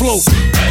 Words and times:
flow? 0.00 0.69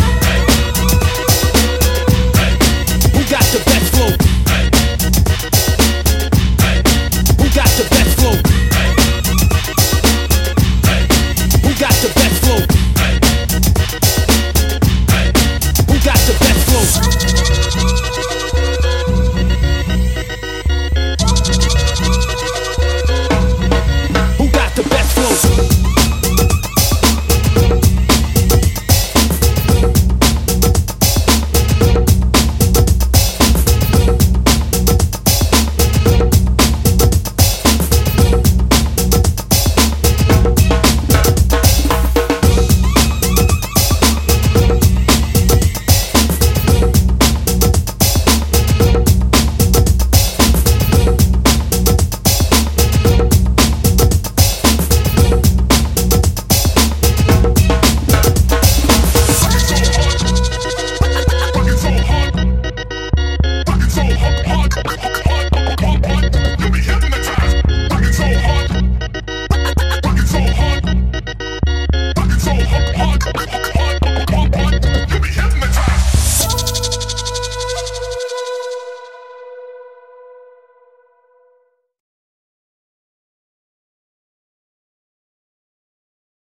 Monday. 0.00 0.29